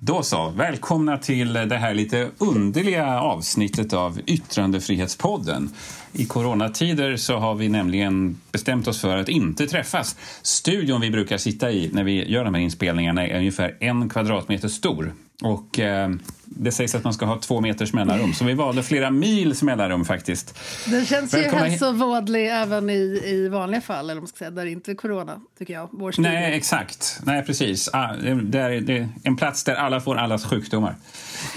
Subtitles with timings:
[0.00, 5.70] Då så, välkomna till det här lite underliga avsnittet av Yttrandefrihetspodden.
[6.12, 10.16] I coronatider så har vi nämligen bestämt oss för att inte träffas.
[10.42, 14.68] Studion vi brukar sitta i när vi gör de här inspelningarna är ungefär en kvadratmeter
[14.68, 15.14] stor.
[15.42, 16.10] Och eh,
[16.58, 20.04] det sägs att man ska ha två meters mellanrum, så vi valde flera mils mellanrum
[20.04, 20.58] faktiskt.
[20.86, 24.70] Den känns ju hälsovådlig även i, i vanliga fall, eller man ska säga, där det
[24.70, 25.88] inte är corona, tycker jag.
[25.92, 27.20] Vår Nej, exakt.
[27.24, 27.88] Nej, precis.
[27.92, 30.96] Ah, det, är, det är en plats där alla får allas sjukdomar.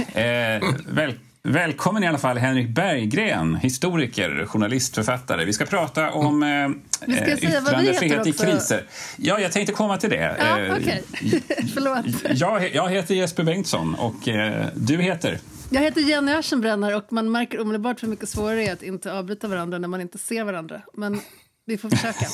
[0.10, 1.14] Eh, väl,
[1.50, 5.46] Välkommen i alla fall Henrik Berggren, historiker, journalist, författare.
[5.46, 6.70] Vi ska prata om eh,
[7.08, 8.84] vi ska yttrandefrihet i kriser.
[9.18, 10.36] Ja, jag tänkte komma till det.
[10.40, 11.02] Ja, eh, okay.
[11.74, 12.06] Förlåt.
[12.40, 15.40] Jag, jag heter Jesper Bengtsson och eh, du heter?
[15.70, 19.14] Jag heter Jenny Aschenbrenner och man märker omedelbart hur mycket svårare det är att inte
[19.14, 20.82] avbryta varandra när man inte ser varandra.
[20.94, 21.22] Men
[21.66, 22.26] vi får försöka.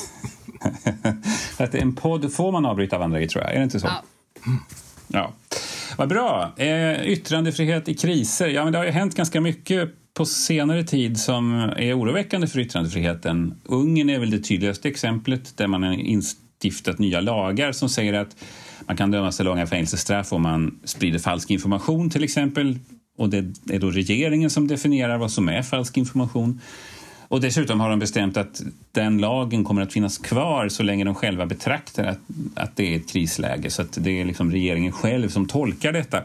[1.64, 3.52] att en podd får man avbryta varandra i, tror jag.
[3.52, 3.86] Är det inte så?
[3.86, 4.02] Ja.
[5.08, 5.32] ja.
[5.96, 6.52] Vad bra.
[6.56, 8.48] Eh, yttrandefrihet i kriser.
[8.48, 12.60] Ja, men det har ju hänt ganska mycket på senare tid som är oroväckande för
[12.60, 13.54] yttrandefriheten.
[13.64, 18.36] Ungern är väl det tydligaste exemplet där man har instiftat nya lagar som säger att
[18.86, 22.78] man kan dömas till långa fängelsestraff om man sprider falsk information till exempel.
[23.18, 23.38] Och det
[23.70, 26.60] är då regeringen som definierar vad som är falsk information.
[27.28, 31.14] Och dessutom har de bestämt att den lagen kommer att finnas kvar så länge de
[31.14, 32.18] själva betraktar att,
[32.54, 33.70] att det är ett krisläge.
[33.70, 36.22] Så att det är liksom regeringen själv som tolkar detta.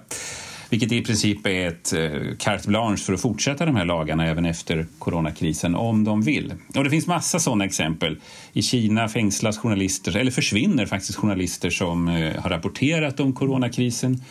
[0.71, 4.45] Vilket i princip är ett eh, carte blanche för att fortsätta de här lagarna även
[4.45, 6.53] efter coronakrisen om de vill.
[6.75, 8.17] Och det finns massa sådana exempel.
[8.53, 14.23] I Kina fängslas journalister, eller försvinner faktiskt journalister som eh, har rapporterat om coronakrisen.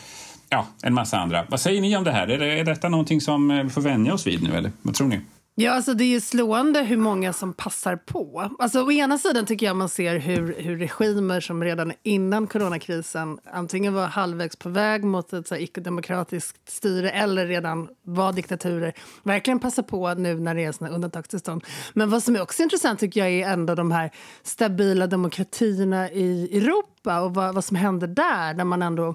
[0.49, 1.47] Ja, en massa andra.
[1.49, 2.29] Vad säger ni om det här?
[2.29, 4.95] Är, det, är detta någonting som eh, vi får vänja oss vid nu eller vad
[4.95, 5.21] tror ni?
[5.55, 8.51] Ja, alltså det är slående hur många som passar på.
[8.59, 13.39] Alltså, å ena sidan tycker jag man ser hur, hur regimer som redan innan coronakrisen
[13.53, 18.93] antingen var halvvägs på väg mot ett icke-demokratiskt styre eller redan var diktaturer
[19.23, 21.65] verkligen passar på nu när det är såna undantagstillstånd.
[21.93, 24.11] Men vad som är också intressant tycker jag är ändå de här
[24.43, 29.15] stabila demokratierna i Europa och vad, vad som händer där när man ändå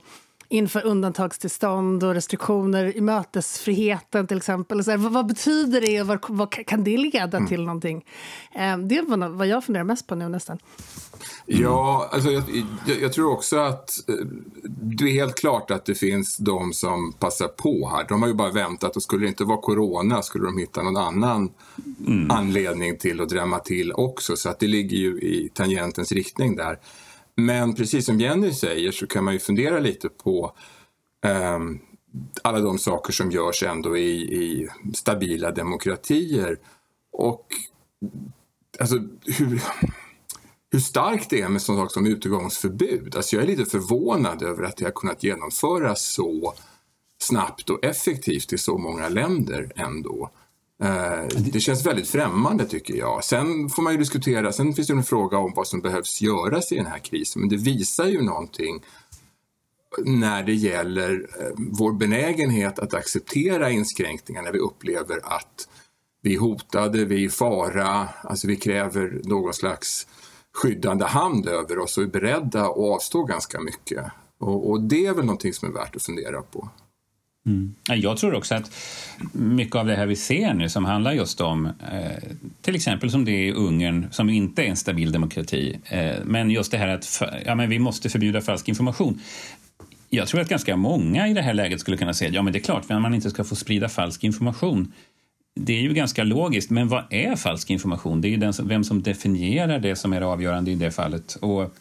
[0.50, 4.84] inför undantagstillstånd och restriktioner i mötesfriheten till exempel.
[4.84, 7.48] Så här, vad, vad, betyder det och vad, vad, kan det leda mm.
[7.48, 8.06] till någonting?
[8.56, 10.58] Eh, det är vad jag funderar mest på nu nästan.
[11.46, 12.44] Ja, alltså jag,
[12.88, 14.16] jag, jag, tror också att eh,
[14.82, 18.06] det är helt klart att det finns de som passar på här.
[18.10, 20.98] De har ju bara väntat och skulle det inte vara corona skulle de hitta någon
[20.98, 21.50] annan
[22.08, 22.32] mm.
[22.32, 24.36] anledning till att drämma till också.
[24.36, 26.80] Så att det ligger ju i tangentens riktning där.
[27.36, 30.56] Men precis som Jenny säger så kan man ju fundera lite på
[31.56, 31.80] um,
[32.42, 36.60] alla de saker som görs ändå i, i stabila demokratier.
[37.12, 37.48] Och
[38.80, 39.62] alltså, hur,
[40.72, 43.16] hur starkt det är med sån som utegångsförbud.
[43.16, 46.54] Alltså jag är lite förvånad över att det har kunnat genomföras så
[47.18, 50.30] snabbt och effektivt i så många länder ändå.
[50.84, 53.24] Eh, det känns väldigt främmande tycker jag.
[53.24, 56.72] Sen får man ju diskutera, sen finns det en fråga om vad som behövs göras
[56.72, 58.84] i den här krisen, men det visar ju någonting
[60.04, 65.68] när det gäller eh, vår benägenhet att acceptera inskränkningar när vi upplever att
[66.22, 70.08] vi är hotade, vi är i fara, alltså vi kräver någon slags
[70.54, 74.06] skyddande hand över oss och är beredda att avstå ganska mycket.
[74.38, 76.70] Och, och det är väl någonting som är värt att fundera på.
[77.46, 77.76] Mm.
[77.88, 78.72] Jag tror också att
[79.32, 83.26] mycket av det här vi ser nu som handlar just om eh, till exempel som
[83.26, 86.88] det är i Ungern som inte är en stabil demokrati eh, men just det här
[86.88, 89.22] att ja, men vi måste förbjuda falsk information.
[90.10, 92.60] Jag tror att ganska många i det här läget skulle kunna säga ja men det
[92.60, 94.94] är klart att man inte ska få sprida falsk information.
[95.60, 98.22] Det är ju ganska logiskt, men vad är falsk information?
[98.22, 100.92] Det är ju den som, vem som definierar det som är det avgörande i det
[100.92, 101.36] fallet.
[101.36, 101.76] Och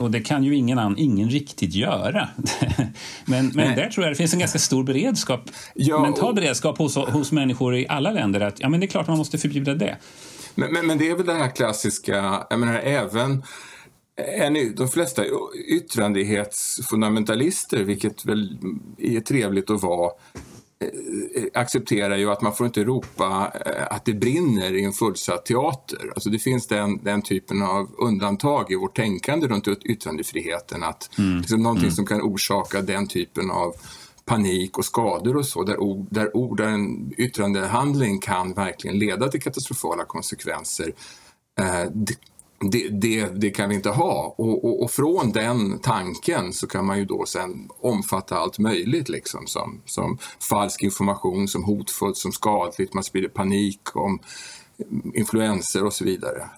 [0.00, 2.28] och det kan ju ingen, ingen riktigt göra.
[3.24, 6.96] men men där tror jag det finns en ganska stor beredskap, ja, mental beredskap hos,
[6.96, 9.96] hos människor i alla länder att ja, men det är klart man måste förbjuda det.
[10.54, 13.42] Men, men, men det är väl det här klassiska, jag menar även
[14.76, 15.24] de flesta
[15.68, 18.58] yttrandefrihetsfundamentalister, vilket väl
[18.98, 20.10] är trevligt att vara,
[21.54, 26.12] accepterar ju att man får inte ropa eh, att det brinner i en fullsatt teater.
[26.14, 30.82] Alltså det finns den, den typen av undantag i vårt tänkande runt yttrandefriheten.
[30.82, 31.38] Att mm.
[31.38, 31.94] liksom någonting mm.
[31.94, 33.74] som kan orsaka den typen av
[34.24, 39.28] panik och skador och så, där ord, där ord, där en yttrandehandling kan verkligen leda
[39.28, 40.92] till katastrofala konsekvenser.
[41.60, 42.14] Eh, det,
[42.60, 44.34] det, det, det, kan vi inte ha.
[44.38, 49.08] Och, och, och, från den tanken så kan man ju då sen omfatta allt möjligt
[49.08, 50.18] liksom som, som
[50.50, 54.18] falsk information, som hotfullt, som skadligt, man sprider panik om
[55.14, 56.50] influenser och så vidare.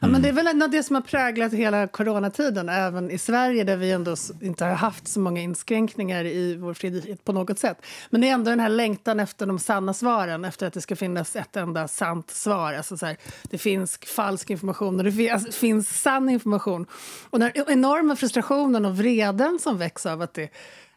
[0.00, 3.64] Ja, men det är väl ändå det som har präglat hela coronatiden, även i Sverige
[3.64, 7.86] där vi ändå inte har haft så många inskränkningar i vår frihet på något sätt.
[8.10, 10.96] Men det är ändå den här längtan efter de sanna svaren, efter att det ska
[10.96, 12.72] finnas ett enda sant svar.
[12.72, 16.86] Alltså så här, det finns falsk information och det finns, alltså, finns sann information.
[17.30, 20.50] Och den enorma frustrationen och vreden som väcks av att det,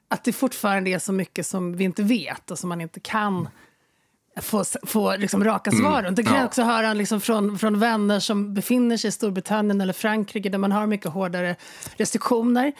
[0.07, 3.47] att det fortfarande är så mycket som vi inte vet och som man inte kan
[4.41, 6.15] få, få liksom raka svar mm.
[6.15, 6.39] Det kan ja.
[6.39, 10.57] jag också höra liksom från, från vänner som befinner sig i Storbritannien eller Frankrike där
[10.57, 11.55] man har mycket hårdare
[11.97, 12.71] restriktioner.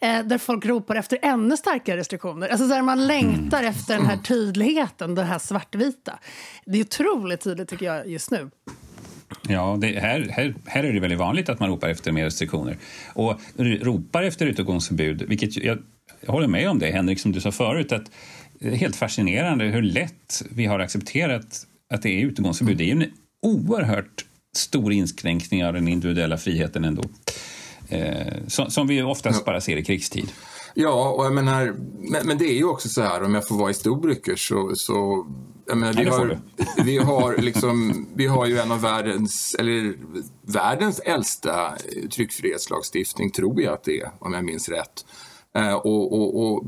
[0.00, 2.48] Eh, där folk ropar efter ännu starkare restriktioner.
[2.48, 3.70] Alltså där man längtar mm.
[3.70, 6.18] efter den här tydligheten, det här svartvita.
[6.64, 8.50] Det är otroligt tydligt tycker jag just nu.
[9.48, 12.78] Ja, det, här, här, här är det väldigt vanligt att man ropar efter mer restriktioner.
[13.14, 15.78] Och ropar efter utegångsförbud, vilket jag,
[16.20, 18.10] jag håller med om det, Henrik, som du sa förut, att
[18.64, 22.78] helt fascinerande hur lätt vi har accepterat att det är utegångsförbud.
[22.78, 23.12] Det är ju en
[23.42, 24.24] oerhört
[24.56, 27.02] stor inskränkning av den individuella friheten ändå.
[27.88, 30.32] Eh, som, som, vi oftast bara ser i krigstid.
[30.74, 33.56] Ja, och jag menar, men, men, det är ju också så här, om jag får
[33.56, 35.26] vara historiker så, så
[35.66, 36.38] jag menar, vi, har,
[36.84, 39.94] vi, har liksom, vi har ju en av världens, eller
[40.42, 41.74] världens äldsta
[42.14, 45.04] tryckfrihetslagstiftning, tror jag att det är, om jag minns rätt.
[45.56, 46.64] Eh, och, och, och,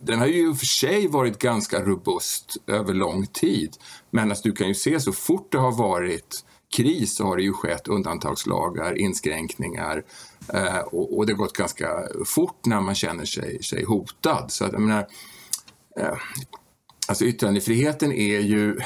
[0.00, 3.76] den har ju för sig varit ganska robust över lång tid.
[4.10, 6.44] Men alltså, du kan ju se så fort det har varit
[6.76, 10.04] kris så har det ju skett undantagslagar, inskränkningar
[10.52, 11.88] eh, och, och, det har gått ganska
[12.24, 14.46] fort när man känner sig, sig hotad.
[14.48, 15.06] Så att, jag menar,
[16.00, 16.16] eh,
[17.08, 18.80] alltså yttrandefriheten är ju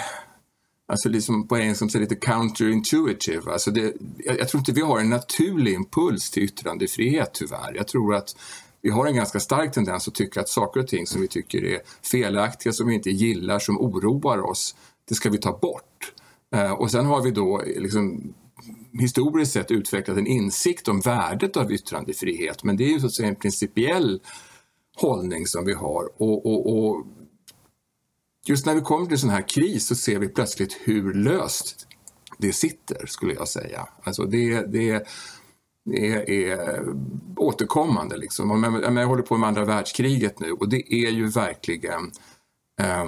[0.90, 3.52] Alltså liksom på engelska som lite counterintuitive.
[3.52, 7.74] Alltså det, jag, jag, tror inte vi har en naturlig impuls till yttrandefrihet tyvärr.
[7.74, 8.36] Jag tror att
[8.82, 11.64] vi har en ganska stark tendens att tycka att saker och ting som vi tycker
[11.64, 14.76] är felaktiga, som vi inte gillar, som oroar oss,
[15.08, 16.12] det ska vi ta bort.
[16.54, 18.34] Eh, och sen har vi då liksom
[18.92, 23.14] historiskt sett utvecklat en insikt om värdet av yttrandefrihet, men det är ju så att
[23.14, 24.20] säga en principiell
[24.96, 26.22] hållning som vi har.
[26.22, 27.06] Och, och, och
[28.46, 31.86] just när vi kommer till sån här kris så ser vi plötsligt hur löst
[32.38, 33.88] det sitter, skulle jag säga.
[34.02, 35.06] Alltså det, det,
[35.92, 36.84] är, är
[37.36, 38.16] återkommande.
[38.16, 38.64] Liksom.
[38.82, 42.12] Jag, jag håller på med andra världskriget nu och det är ju verkligen
[42.80, 43.06] eh,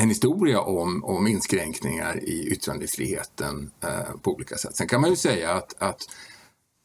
[0.00, 4.76] en historia om, om inskränkningar i yttrandefriheten eh, på olika sätt.
[4.76, 6.08] Sen kan man ju säga att, att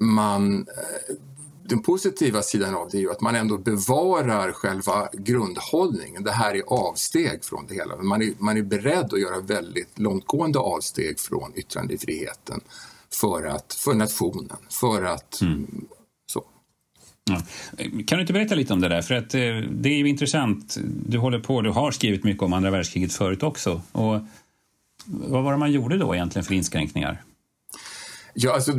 [0.04, 1.16] man, eh,
[1.64, 6.24] den positiva sidan av det är ju att man ändå bevarar själva grundhållningen.
[6.24, 7.96] Det här är avsteg från det hela.
[7.96, 12.62] Man är, man är beredd att göra väldigt långtgående avsteg från yttrandefriheten
[13.22, 15.86] för, att, för nationen, för att mm.
[16.26, 16.44] så.
[17.24, 17.42] Ja.
[18.08, 19.02] Kan du inte berätta lite om det där?
[19.02, 19.40] För att eh,
[19.72, 20.78] det är ju intressant.
[20.84, 23.82] Du håller på, du har skrivit mycket om andra världskriget förut också.
[23.92, 24.20] Och
[25.06, 27.24] vad var det man gjorde då egentligen för inskränkningar?
[28.34, 28.72] Ja, alltså,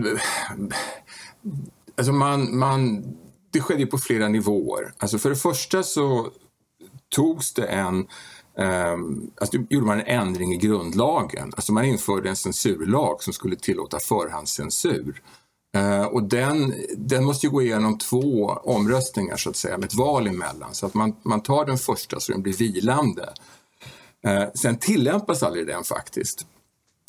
[1.96, 3.04] alltså man, man,
[3.50, 4.92] det skedde på flera nivåer.
[4.98, 6.30] Alltså för det första så
[7.08, 8.06] togs det en
[8.58, 11.52] Um, alltså gjorde man en ändring i grundlagen.
[11.56, 15.22] Alltså man införde en censurlag som skulle tillåta förhandscensur.
[15.76, 19.94] Uh, och den, den måste ju gå igenom två omröstningar så att säga, med ett
[19.94, 20.74] val emellan.
[20.74, 23.32] Så att man, man tar den första så den blir vilande.
[24.26, 26.46] Uh, sen tillämpas aldrig den faktiskt.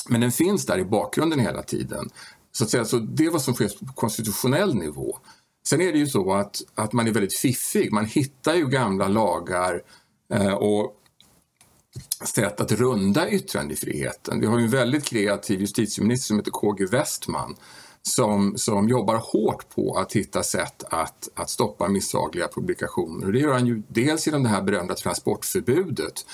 [0.09, 2.09] Men den finns där i bakgrunden hela tiden.
[2.51, 5.17] Så att säga, så det är vad som sker på konstitutionell nivå.
[5.67, 7.91] Sen är det ju så att, att man är väldigt fiffig.
[7.91, 9.81] Man hittar ju gamla lagar
[10.33, 10.95] eh, och
[12.25, 14.39] sätt att runda yttrandefriheten.
[14.39, 17.55] Vi har en väldigt kreativ justitieminister som heter KG Westman
[18.01, 23.25] som, som jobbar hårt på att hitta sätt att, att stoppa misshagliga publikationer.
[23.25, 26.25] Och det gör han ju dels genom det här berömda transportförbudet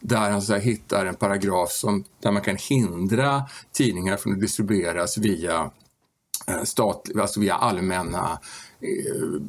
[0.00, 5.18] där han så hittar en paragraf som, där man kan hindra tidningar från att distribueras
[5.18, 5.70] via,
[6.46, 8.38] eh, statlig, alltså via allmänna,
[8.80, 9.40] eh,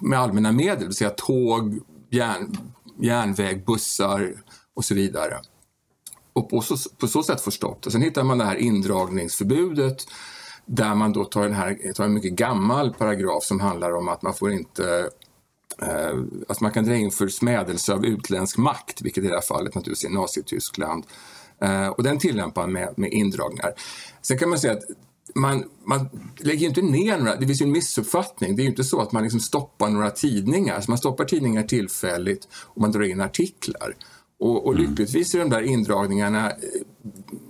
[0.00, 2.56] med allmänna medel, det vill säga tåg, järn,
[3.00, 4.34] järnväg, bussar,
[4.74, 5.40] och så vidare.
[6.32, 7.84] Och på så, på så sätt får stopp.
[7.84, 10.06] sen hittar man det här indragningsförbudet
[10.66, 14.22] där man då tar, en, här, tar en mycket gammal paragraf som handlar om att
[14.22, 15.10] man får inte
[15.82, 19.40] eh, att man kan dra in för smädelse av utländsk makt, vilket i det här
[19.40, 21.04] fallet naturligtvis är Nazityskland.
[21.60, 23.72] Eh, och den tillämpar man med, med indragningar.
[24.22, 24.84] Sen kan man säga att
[25.34, 28.56] man, man lägger inte ner några, det finns ju en missuppfattning.
[28.56, 30.80] Det är ju inte så att man liksom stoppar några tidningar.
[30.80, 33.96] Så man stoppar tidningar tillfälligt och man drar in artiklar.
[34.42, 34.86] Och, och mm.
[34.86, 36.56] lyckligtvis är de där indragningarna eh,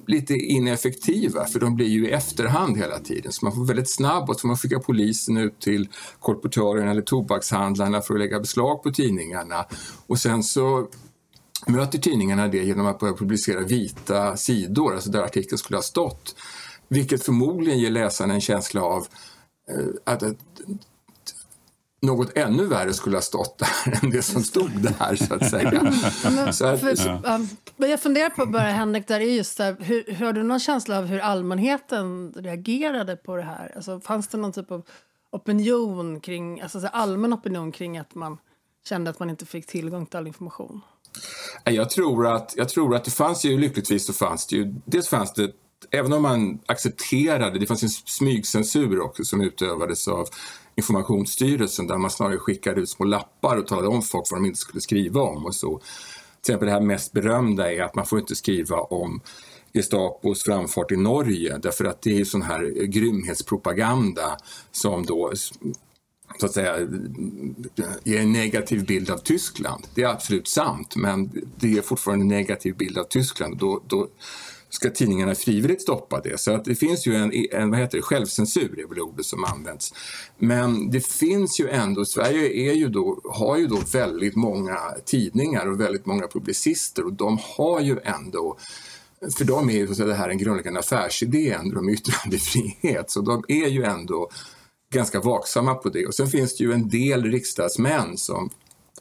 [0.06, 3.32] lite ineffektiva för de blir ju i efterhand hela tiden.
[3.32, 5.88] Så man får väldigt snabbt och så man skicka polisen ut till
[6.20, 9.64] kolportörerna eller tobakshandlarna för att lägga beslag på tidningarna.
[10.06, 10.88] Och sen så
[11.66, 16.34] möter tidningarna det genom att börja publicera vita sidor, alltså där artikeln skulle ha stått.
[16.88, 19.06] vilket förmodligen ger läsaren en känsla av
[19.70, 20.36] eh, att, att
[22.02, 25.92] något ännu värre skulle ha stått där än det som stod där, så att säga.
[26.24, 27.40] Men, så att, för, ja.
[27.76, 30.98] Jag funderar på, bara Henrik, där är just där, hur, hur, har du någon känsla
[30.98, 33.72] av hur allmänheten reagerade på det här?
[33.76, 34.82] Alltså, fanns det någon typ av
[35.32, 38.38] opinion kring, alltså allmän opinion kring att man
[38.84, 40.80] kände att man inte fick tillgång till all information?
[41.64, 45.08] Jag tror att, jag tror att det fanns ju, lyckligtvis så fanns det ju, dels
[45.08, 45.52] fanns det
[45.90, 50.28] Även om man accepterade, det fanns en smygcensur också som utövades av
[50.74, 54.58] Informationsstyrelsen där man snarare skickade ut små lappar och talade om folk vad de inte
[54.58, 55.78] skulle skriva om och så.
[55.78, 59.20] Till exempel det här mest berömda är att man får inte skriva om
[59.74, 64.36] Gestapos framfart i Norge därför att det är sån här grymhetspropaganda
[64.72, 65.32] som då
[66.38, 66.76] så att säga
[68.04, 69.86] ger en negativ bild av Tyskland.
[69.94, 73.56] Det är absolut sant men det ger fortfarande en negativ bild av Tyskland.
[73.56, 74.08] Då, då
[74.74, 76.40] ska tidningarna frivilligt stoppa det.
[76.40, 79.44] Så att det finns ju en, en vad heter det, självcensur, är väl ordet som
[79.44, 79.94] används.
[80.38, 85.66] Men det finns ju ändå, Sverige är ju då, har ju då väldigt många tidningar
[85.66, 88.58] och väldigt många publicister och de har ju ändå
[89.38, 93.68] för dem är ju det här en grundläggande affärsidé, ändå om yttrandefrihet, så de är
[93.68, 94.30] ju ändå
[94.92, 96.06] ganska vaksamma på det.
[96.06, 98.50] Och sen finns det ju en del riksdagsmän som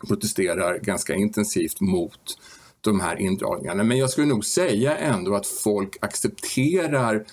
[0.08, 2.38] protesterar ganska intensivt mot
[2.82, 3.84] de här indragningarna.
[3.84, 7.26] Men jag skulle nog säga ändå att folk accepterar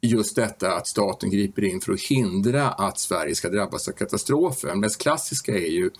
[0.00, 4.68] just detta att staten griper in för att hindra att Sverige ska drabbas av katastrofer.
[4.68, 5.90] Det mest klassiska är ju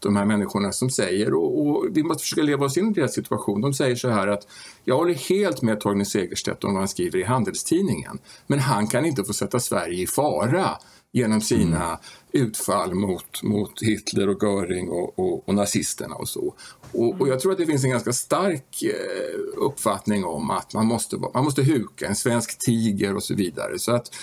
[0.00, 3.14] de här människorna som säger, och, och, vi måste försöka leva oss in i deras
[3.14, 4.46] situation, de säger så här att
[4.84, 9.04] jag håller helt med Torgny Segerstedt om vad han skriver i Handelstidningen, men han kan
[9.06, 10.78] inte få sätta Sverige i fara
[11.12, 11.98] genom sina mm.
[12.32, 16.54] utfall mot, mot Hitler och Göring och, och, och nazisterna och så.
[16.92, 20.86] Och, och, jag tror att det finns en ganska stark eh, uppfattning om att man
[20.86, 23.78] måste, man måste huka, en svensk tiger och så vidare.
[23.78, 24.14] Så att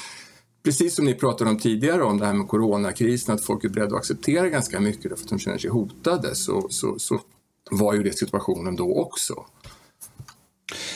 [0.64, 3.96] precis som ni pratade om tidigare om det här med coronakrisen, att folk är beredda
[3.96, 7.22] att acceptera ganska mycket därför att de känner sig hotade, så, så, så
[7.72, 9.46] var ju det situationen då också.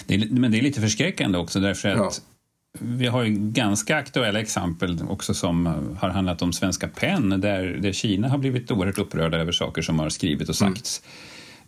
[0.05, 2.36] Det är, men det är lite förskräckande också därför att ja
[2.79, 5.65] vi har ju ganska aktuella exempel också som
[5.99, 9.99] har handlat om Svenska PEN där, där Kina har blivit oerhört upprörda över saker som
[9.99, 11.01] har skrivit och sagts.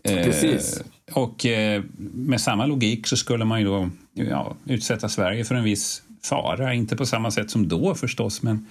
[0.04, 0.24] Mm.
[0.24, 0.82] Precis.
[1.08, 5.56] Eh, och eh, med samma logik så skulle man ju då ja, utsätta Sverige för
[5.56, 8.68] en viss fara, inte på samma sätt som då förstås, men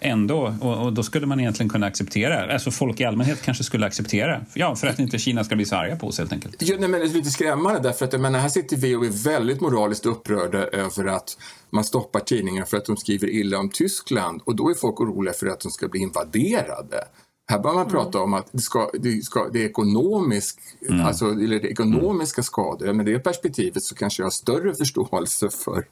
[0.00, 0.54] ändå.
[0.60, 4.40] Och, och, då skulle man egentligen kunna acceptera, alltså folk i allmänhet kanske skulle acceptera,
[4.54, 6.56] ja, för att inte Kina ska bli så arga på oss helt enkelt.
[6.58, 9.06] Ja, nej, men det är lite skrämmande därför att jag menar, här sitter vi och
[9.06, 11.38] är väldigt moraliskt upprörda över att
[11.70, 15.34] man stoppar tidningar för att de skriver illa om Tyskland och då är folk oroliga
[15.34, 17.04] för att de ska bli invaderade.
[17.50, 17.92] Här bör man mm.
[17.92, 21.06] prata om att det, ska, det, ska, det är ekonomisk, mm.
[21.06, 22.92] alltså, eller det ekonomiska skador.
[22.92, 25.86] Med det perspektivet så kanske jag har större förståelse för,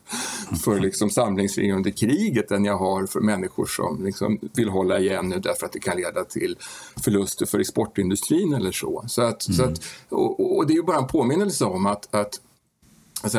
[0.64, 5.28] för liksom samlingsregering under kriget än jag har för människor som liksom vill hålla igen
[5.28, 6.56] nu därför att det kan leda till
[7.04, 9.04] förluster för exportindustrin eller så.
[9.08, 9.56] så, att, mm.
[9.56, 12.40] så att, och, och, det är ju bara en påminnelse om att, att
[13.22, 13.38] alltså,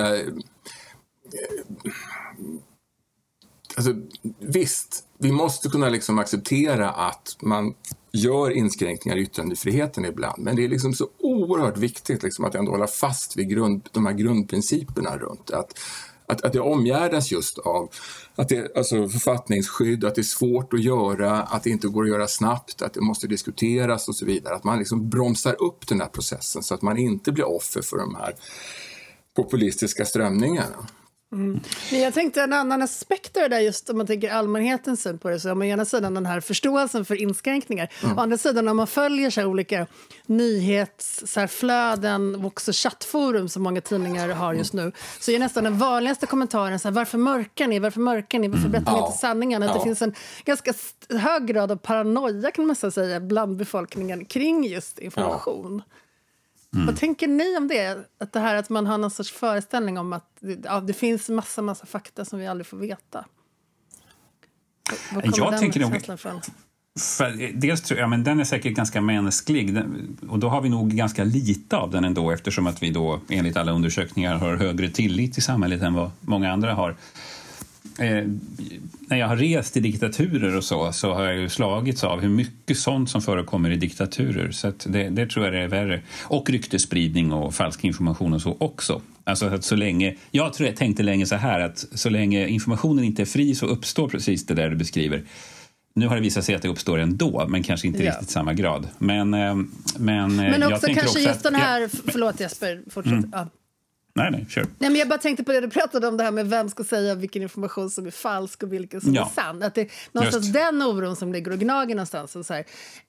[3.76, 3.94] alltså,
[4.40, 7.74] visst, vi måste kunna liksom acceptera att man
[8.12, 10.44] gör inskränkningar i yttrandefriheten ibland.
[10.44, 14.06] Men det är liksom så oerhört viktigt liksom att ändå hålla fast vid grund, de
[14.06, 15.80] här grundprinciperna runt att,
[16.26, 17.90] att, att det omgärdas just av
[18.36, 22.10] att det, alltså författningsskydd, att det är svårt att göra, att det inte går att
[22.10, 24.56] göra snabbt, att det måste diskuteras och så vidare.
[24.56, 27.98] Att man liksom bromsar upp den här processen så att man inte blir offer för
[27.98, 28.36] de här
[29.36, 30.88] populistiska strömningarna.
[31.32, 31.60] Mm.
[31.92, 35.30] jag tänkte en annan aspekt av det där, just om man tänker allmänhetens syn på
[35.30, 38.18] det, så har man ena sidan den här förståelsen för inskränkningar, mm.
[38.18, 39.88] å andra sidan om man följer så olika
[40.26, 46.26] nyhetsflöden och också chattforum som många tidningar har just nu, så är nästan den vanligaste
[46.26, 49.08] kommentaren så här, varför mörkar ni, varför mörkar ni, varför berättar ni mm.
[49.08, 49.64] inte sanningen?
[49.64, 49.76] Att ja.
[49.76, 50.14] det finns en
[50.46, 50.74] ganska
[51.10, 55.84] hög grad av paranoia kan man säga bland befolkningen kring just information.
[55.88, 55.96] Ja.
[56.76, 56.86] Mm.
[56.86, 58.06] Vad tänker ni om det?
[58.20, 61.62] Att det här att man har någon sorts föreställning om att ja, det finns massa,
[61.62, 63.26] massa fakta som vi aldrig får veta.
[65.14, 66.42] Var kommer jag den tänker nog, från?
[67.00, 70.70] För, dels tror jag, men den är säkert ganska mänsklig den, och då har vi
[70.70, 74.90] nog ganska lite av den ändå eftersom att vi då enligt alla undersökningar har högre
[74.90, 76.96] tillit till samhället än vad många andra har
[78.00, 78.28] eh,
[79.08, 82.30] när jag har rest i diktaturer och så, så har jag ju slagits av hur
[82.30, 84.52] mycket sånt som förekommer i diktaturer.
[84.52, 86.02] Så det, det, tror jag är värre.
[86.24, 89.02] Och ryktespridning och falsk information och så också.
[89.24, 93.04] Alltså att så länge, jag tror jag tänkte länge så här att så länge informationen
[93.04, 95.24] inte är fri så uppstår precis det där du beskriver.
[95.94, 98.12] Nu har det visat sig att det uppstår ändå, men kanske inte ja.
[98.12, 98.88] riktigt samma grad.
[98.98, 99.56] Men, eh,
[99.98, 101.90] men, eh, men också kanske också just att, den här...
[102.12, 103.14] Förlåt Jesper, fortsätt.
[103.14, 103.30] Mm.
[103.34, 103.48] Ja.
[104.14, 104.64] Nej, nej, kör.
[104.64, 106.84] Nej, men jag bara tänkte på det du pratade om, det här med vem ska
[106.84, 109.26] säga vilken information som är falsk och vilken som Ja.
[109.26, 109.64] är sann.
[109.64, 110.54] Att det är någonstans Just.
[110.54, 112.36] den oron som ligger och gnager någonstans.
[112.36, 112.66] Och så här,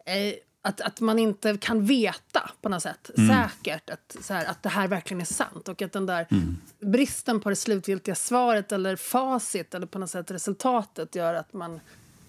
[0.07, 4.63] eh, att, att man inte kan veta på något sätt säkert att, så här, att
[4.63, 5.69] det här verkligen är sant.
[5.69, 6.27] Och att den där
[6.81, 11.81] bristen på det slutgiltiga svaret eller facit eller på något sätt resultatet gör att man,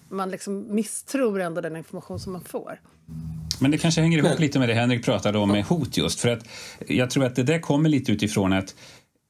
[0.08, 2.80] man liksom misstror ändå den information som man får.
[3.60, 6.20] Men det kanske hänger ihop lite med det Henrik pratade om med hot just.
[6.20, 6.48] För att
[6.88, 8.74] jag tror att det där kommer lite utifrån att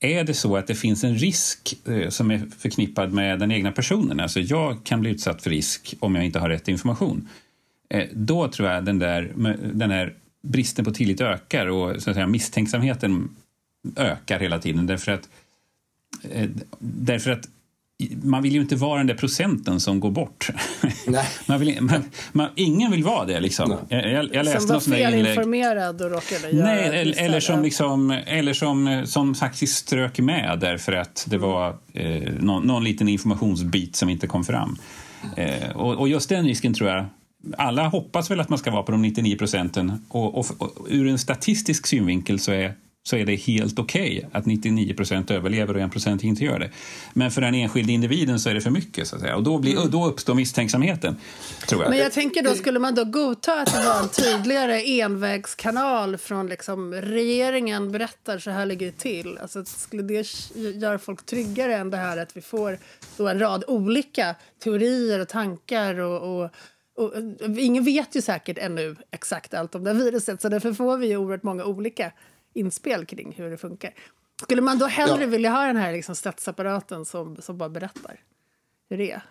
[0.01, 3.73] är det så att det finns en risk eh, som är förknippad med den egna
[3.73, 7.29] personen, alltså jag kan bli utsatt för risk om jag inte har rätt information,
[7.89, 9.33] eh, då tror jag den där,
[9.75, 13.29] den där bristen på tillit ökar och så att säga, misstänksamheten
[13.97, 15.29] ökar hela tiden därför att,
[16.31, 17.49] eh, därför att
[18.23, 20.49] man vill ju inte vara den där procenten som går bort.
[21.07, 21.29] Nej.
[21.47, 23.41] Man vill, man, man, ingen vill vara det.
[23.41, 23.77] Liksom.
[23.89, 28.11] Jag, jag, jag läste som var felinformerad och råkade göra Nej, eller, eller, som, liksom,
[28.27, 33.97] eller som, som faktiskt strök med därför att det var eh, någon, någon liten informationsbit
[33.97, 34.79] som inte kom fram.
[35.37, 37.07] Eh, och, och just den risken tror jag
[37.59, 41.09] alla hoppas väl att man ska vara på de 99 procenten och, och, och ur
[41.09, 42.75] en statistisk synvinkel så är,
[43.07, 46.71] så är det helt okej att 99 procent överlever och 1 procent inte gör det.
[47.13, 49.37] Men för den enskilde individen så är det för mycket så att säga.
[49.37, 51.17] och då, blir, och då uppstår misstänksamheten.
[51.69, 51.91] Tror jag.
[51.91, 56.47] Men jag tänker då, skulle man då godta att det var en tydligare envägskanal från
[56.47, 59.39] liksom regeringen berättar så här ligger det till?
[59.39, 62.79] Alltså, skulle det göra folk tryggare än det här att vi får
[63.17, 66.51] då en rad olika teorier och tankar och, och
[66.97, 67.13] och,
[67.59, 71.07] ingen vet ju säkert ännu exakt allt om det här viruset så därför får vi
[71.07, 72.13] ju oerhört många olika
[72.55, 73.95] inspel kring hur det funkar.
[74.43, 75.27] Skulle man då hellre Ja.
[75.27, 78.21] vilja ha den här liksom statsapparaten som, som bara berättar
[78.89, 79.23] hur det är?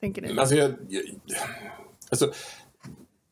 [0.00, 0.38] Tänker ni?
[0.38, 1.02] Alltså, jag, jag,
[2.10, 2.32] alltså,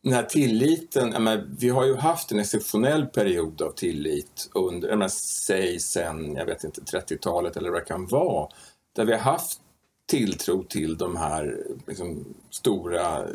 [0.03, 5.09] den här tilliten, menar, vi har ju haft en exceptionell period av tillit under, menar,
[5.09, 8.49] säg sen, jag vet inte, 30-talet eller vad det kan vara,
[8.93, 9.61] där vi har haft
[10.07, 13.27] tilltro till de här liksom, stora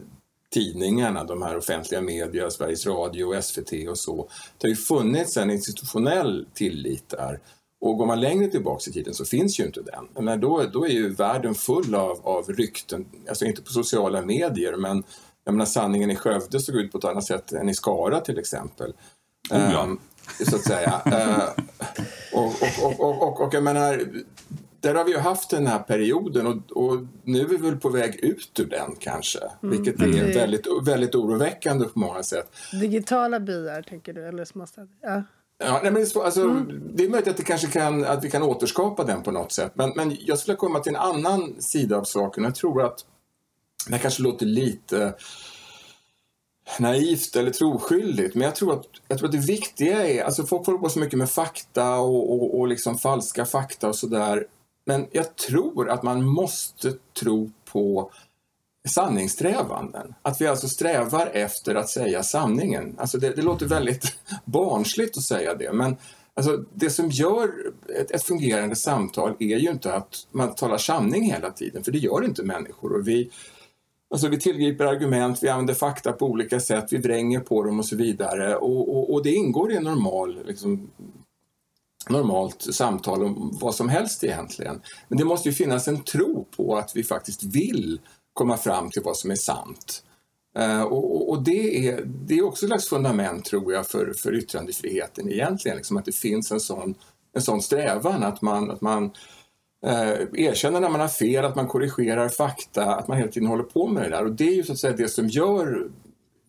[0.53, 4.29] tidningarna, de här offentliga media, Sveriges Radio, SVT och så.
[4.57, 7.39] Det har ju funnits en institutionell tillit där.
[7.81, 10.25] Och går man längre tillbaka i tiden så finns ju inte den.
[10.25, 14.75] Men då, då är ju världen full av, av rykten, alltså inte på sociala medier
[14.75, 15.03] men
[15.45, 18.39] jag menar sanningen i Skövde såg ut på ett annat sätt än i Skara till
[18.39, 18.93] exempel.
[19.51, 19.83] Oh ja.
[19.83, 19.99] Ehm,
[20.49, 21.01] så att säga.
[21.05, 21.65] Ehm,
[22.33, 24.07] och, och, och, och, och, och jag menar,
[24.83, 27.89] där har vi ju haft den här perioden och, och nu är vi väl på
[27.89, 29.39] väg ut ur den kanske.
[29.61, 30.31] Vilket är Mm.
[30.31, 32.51] väldigt, väldigt oroväckande på många sätt.
[32.81, 34.27] Digitala byar, tänker du?
[34.27, 34.89] Eller småstäder?
[35.01, 35.23] Ja.
[35.57, 36.47] Ja, nej, men det, är så- alltså,
[36.93, 39.71] det är möjligt att, det kanske kan, att vi kan återskapa den på något sätt.
[39.75, 42.43] Men, men jag skulle komma till en annan sida av saken.
[42.43, 43.05] Jag tror att
[43.89, 45.13] det kanske låter lite
[46.79, 48.35] naivt eller troskyldigt.
[48.35, 50.99] Men jag tror att, jag tror att det viktiga är, alltså folk håller på så
[50.99, 54.45] mycket med fakta och, och, och liksom falska fakta och sådär.
[54.85, 58.11] Men jag tror att man måste tro på
[58.87, 60.13] sanningssträvanden.
[60.21, 62.95] Att vi alltså strävar efter att säga sanningen.
[62.97, 65.97] Alltså det, det låter väldigt barnsligt att säga det, men
[66.33, 67.51] alltså det som gör
[67.99, 71.97] ett, ett fungerande samtal är ju inte att man talar sanning hela tiden, för det
[71.97, 72.93] gör inte människor.
[72.93, 73.29] Och vi,
[74.13, 77.85] alltså vi tillgriper argument, vi använder fakta på olika sätt, vi vränger på dem och
[77.85, 78.55] så vidare.
[78.55, 80.89] Och, och, och det ingår i en normal liksom,
[82.09, 84.81] normalt samtal om vad som helst egentligen.
[85.07, 87.99] Men det måste ju finnas en tro på att vi faktiskt vill
[88.33, 90.03] komma fram till vad som är sant.
[90.57, 94.13] Eh, och, och- och det, är, det är också ett slags fundament, tror jag, för,
[94.17, 95.77] för yttrandefriheten egentligen.
[95.77, 96.95] Liksom att det finns en sån,
[97.35, 99.03] en sån strävan att man, att man
[99.85, 103.63] eh, erkänner när man har fel, att man korrigerar fakta, att man hela tiden håller
[103.63, 104.23] på med det där.
[104.25, 105.87] Och det är ju så att säga det som gör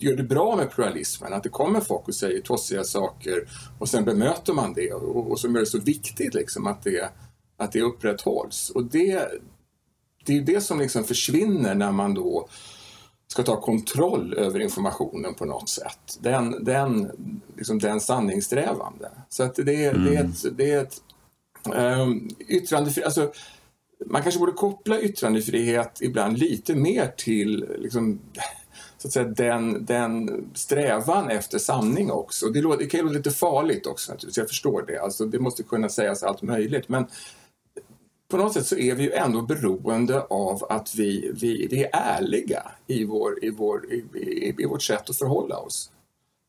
[0.05, 4.05] gör det bra med pluralismen, att det kommer folk och säger tossiga saker och sen
[4.05, 7.11] bemöter man det och, och som gör det så viktigt liksom att det,
[7.57, 8.71] att det upprätthålls.
[8.71, 9.29] Och det,
[10.25, 12.49] det är det som liksom försvinner när man då
[13.27, 16.19] ska ta kontroll över informationen på något sätt.
[16.21, 17.11] Den, den,
[17.57, 19.11] liksom den sanningssträvande.
[19.29, 21.03] Så att det, det är ett, det är ett
[21.75, 23.33] um, yttrandefrihet, alltså
[24.07, 28.21] man kanske borde koppla yttrandefrihet ibland lite mer till liksom,
[29.05, 32.49] så att säga, den, den strävan efter sanning också.
[32.49, 34.99] Det, låter, det kan ju låta lite farligt också naturligtvis, jag förstår det.
[34.99, 36.89] Alltså, det måste kunna sägas allt möjligt.
[36.89, 37.07] Men
[38.29, 41.91] på något sätt så är vi ju ändå beroende av att vi, vi, vi är
[41.93, 45.91] ärliga i, vår, i, vår, i, i, i vårt sätt att förhålla oss.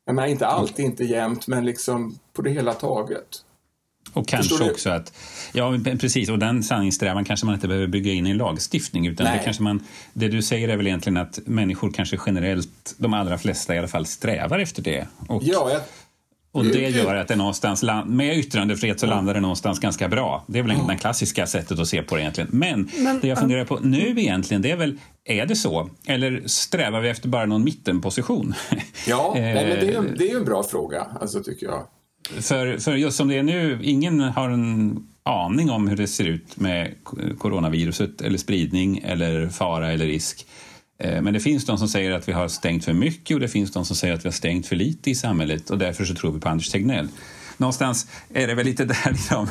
[0.05, 3.45] Jag menar, inte alltid, inte jämt, men liksom på det hela taget.
[4.15, 5.13] Och kanske också att,
[5.53, 9.25] ja precis, och den sanningssträvan kanske man inte behöver bygga in i en lagstiftning utan
[9.25, 13.37] det, kanske man, det du säger är väl egentligen att människor kanske generellt, de allra
[13.37, 15.07] flesta i alla fall, strävar efter det.
[15.27, 15.81] Och, Ja, jag,
[16.51, 20.43] Och det gör att det någonstans, med yttrandefrihet så landar det någonstans ganska bra.
[20.47, 22.49] Det är väl det klassiska sättet att se på det egentligen.
[22.53, 25.89] Men, Men det jag funderar på nu egentligen, det är väl, är det så?
[26.05, 28.53] Eller strävar vi efter bara någon mittenposition?
[29.07, 31.87] Ja, nej, men det är, det är en bra fråga, alltså, tycker jag.
[32.29, 36.25] För, för just som det är nu, ingen har en aning om hur det ser
[36.25, 36.93] ut med
[37.37, 40.45] coronaviruset eller spridning eller fara eller risk.
[40.97, 43.47] Eh, men det finns de som säger att vi har stängt för mycket och det
[43.47, 46.15] finns de som säger att vi har stängt för lite i samhället och därför så
[46.15, 47.07] tror vi på Anders Tegnell.
[47.57, 49.47] Någonstans är det väl lite där liksom,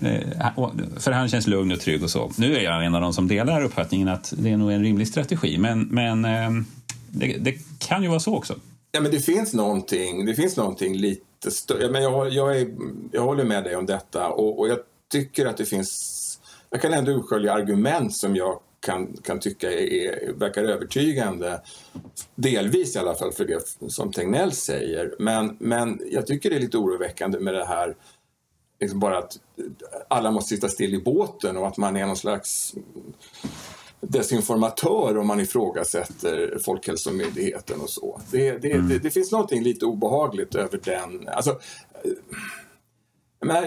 [0.00, 2.32] eh, för han känns lugn och trygg och så.
[2.36, 5.08] Nu är jag en av de som delar uppfattningen att det är nog en rimlig
[5.08, 6.50] strategi men, men eh,
[7.10, 8.54] det, det kan ju vara så också.
[8.92, 11.88] Ja, men det finns någonting, det finns någonting lite jättestor...
[11.90, 12.70] Men jag, jag, är,
[13.12, 14.78] jag håller med dig om detta och, och jag
[15.12, 16.40] tycker att det finns...
[16.70, 21.60] Jag kan ändå urskilja argument som jag kan, kan tycka är, verkar övertygande.
[22.34, 25.14] Delvis i alla fall för det som Tegnell säger.
[25.18, 27.96] Men, men jag tycker det är lite oroväckande med det här
[28.80, 29.38] liksom bara att
[30.08, 32.74] alla måste sitta still i båten och att man är någon slags
[34.00, 38.20] desinformatör om man ifrågasätter Folkhälsomyndigheten och så.
[38.30, 38.88] Det, det, mm.
[38.88, 41.28] det, det finns någonting lite obehagligt över den.
[41.28, 41.58] Alltså,
[43.44, 43.64] men,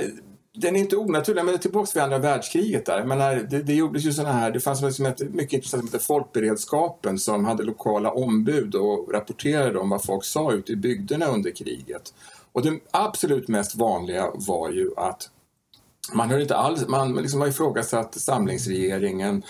[0.55, 3.05] den är inte onaturlig, men tillbaka till andra världskriget där.
[3.05, 5.87] menar, det, det gjordes ju såna här, det fanns något som hette, mycket intressant som
[5.87, 11.25] hette Folkberedskapen som hade lokala ombud och rapporterade om vad folk sa ute i bygderna
[11.25, 12.13] under kriget.
[12.51, 15.29] Och det absolut mest vanliga var ju att
[16.13, 19.43] man hörde inte alls, man liksom har ifrågasatt samlingsregeringen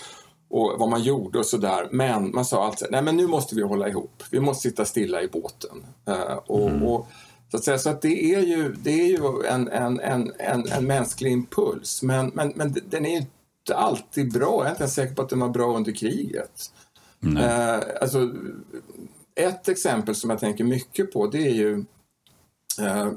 [0.54, 1.88] och vad man gjorde och sådär.
[1.90, 4.22] Men man sa alltså, nej men nu måste vi hålla ihop.
[4.30, 5.86] Vi måste sitta stilla i båten.
[6.08, 6.82] Uh, och, mm.
[6.82, 7.08] och
[7.50, 10.68] så att, säga, så att det är ju, det är ju en, en, en, en,
[10.68, 14.58] en mänsklig impuls, men, men, men den är inte alltid bra.
[14.58, 16.70] Jag är inte ens säker på att den var bra under kriget.
[17.38, 18.30] Eh, alltså,
[19.34, 21.84] ett exempel som jag tänker mycket på det är ju
[22.80, 23.10] eh,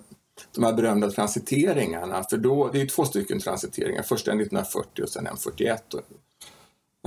[0.55, 2.23] de här berömda transiteringarna.
[2.29, 5.95] För då, det är två stycken transiteringar, först en 1940 och sen en 41.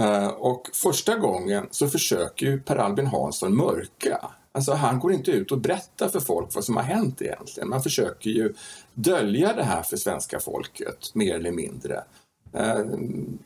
[0.01, 5.31] Eh, och första gången så försöker ju Per Albin Hansson mörka Alltså han går inte
[5.31, 7.69] ut och berättar för folk vad som har hänt egentligen.
[7.69, 8.55] Man försöker ju
[8.95, 12.05] dölja det här för svenska folket, mer eller mindre.
[12.53, 12.79] Eh,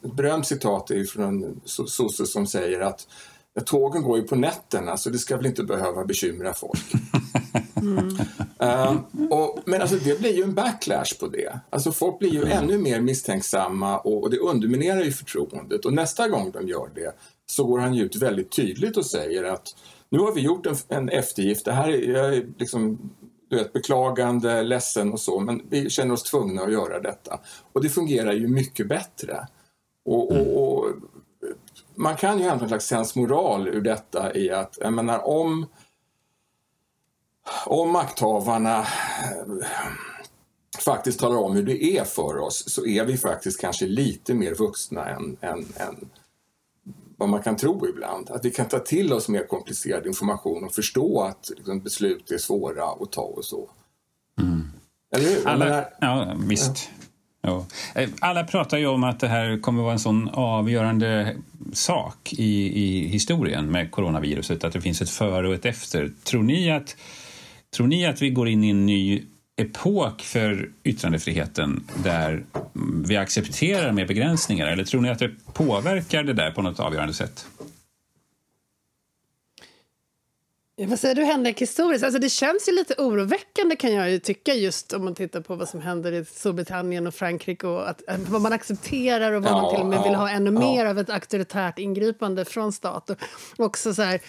[0.02, 3.08] ett berömt citat är från en sosse som säger att
[3.60, 6.92] tågen går ju på nätterna så det ska väl inte behöva bekymra folk.
[7.76, 8.08] Mm.
[8.62, 11.60] Uh, och, men alltså det blir ju en backlash på det.
[11.70, 12.58] Alltså folk blir ju mm.
[12.58, 15.84] ännu mer misstänksamma och, och, det underminerar ju förtroendet.
[15.84, 17.14] Och nästa gång de gör det
[17.46, 19.76] så går han ju ut väldigt tydligt och säger att
[20.08, 21.64] nu har vi gjort en, en eftergift.
[21.64, 23.10] Det här är, jag är liksom,
[23.48, 27.40] du vet, beklagande, ledsen och så, men vi känner oss tvungna att göra detta.
[27.72, 29.46] Och det fungerar ju mycket bättre.
[30.04, 30.48] Och, och, mm.
[30.48, 30.86] och
[31.94, 35.66] man kan ju hämta en slags sensmoral ur detta i att, jag menar, om,
[37.66, 38.86] om makthavarna
[40.84, 44.54] faktiskt talar om hur det är för oss så är vi faktiskt kanske lite mer
[44.54, 46.10] vuxna än, än, än
[47.16, 48.30] vad man kan tro ibland.
[48.30, 52.38] Att vi kan ta till oss mer komplicerad information och förstå att liksom, beslut är
[52.38, 53.70] svåra att ta och så.
[54.40, 54.62] Mm.
[55.16, 55.48] Eller hur?
[55.48, 56.90] Alla, menar, ja, visst.
[56.98, 57.03] Ja.
[57.46, 57.66] Ja.
[57.94, 61.36] Eh, alla pratar ju om att det här kommer vara en sån avgörande
[61.72, 66.10] sak i, i historien med coronaviruset, att det finns ett före och ett efter.
[66.24, 66.96] Tror ni att,
[67.76, 69.22] tror ni att vi går in i en ny
[69.56, 72.44] epok för yttrandefriheten där
[73.04, 74.66] vi accepterar mer begränsningar?
[74.66, 77.46] Eller tror ni att det påverkar det där på något avgörande sätt?
[80.76, 82.04] Vad säger du Henrik, historiskt?
[82.04, 85.54] Alltså det känns ju lite oroväckande kan jag ju tycka just om man tittar på
[85.54, 89.62] vad som händer i Storbritannien och Frankrike och att, vad man accepterar och vad ja,
[89.62, 90.60] man till och med ja, vill ha ännu ja.
[90.60, 93.10] mer av ett auktoritärt ingripande från stat.
[93.10, 94.20] Och också så här,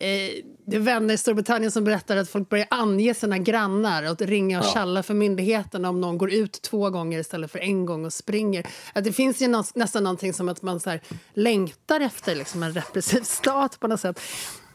[0.00, 4.66] eh, vänner i Storbritannien som berättar att folk börjar ange sina grannar och ringa och
[4.66, 8.66] tjalla för myndigheterna om någon går ut två gånger istället för en gång och springer.
[8.92, 11.00] Att det finns ju nästan någonting som att man så här,
[11.34, 14.20] längtar efter liksom en repressiv stat på något sätt.